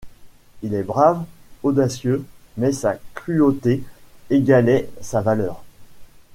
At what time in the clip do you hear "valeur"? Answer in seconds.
5.21-5.63